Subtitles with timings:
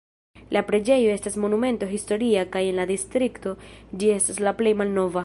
[0.55, 3.55] La preĝejo estas Monumento historia kaj en la distrikto
[4.01, 5.17] ĝi estas la plej malnova.